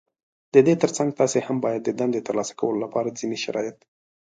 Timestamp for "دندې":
1.99-2.21